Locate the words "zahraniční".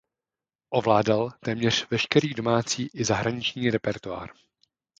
3.05-3.69